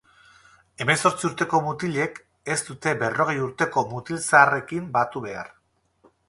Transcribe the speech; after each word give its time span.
Hemezortzi 0.85 1.27
urteko 1.27 1.59
mutilek 1.65 2.17
ez 2.55 2.57
dute 2.71 2.95
berrogei 3.03 3.37
urteko 3.49 3.85
mutilzaharrekin 3.93 4.89
batu 4.99 5.25
behar. 5.29 5.55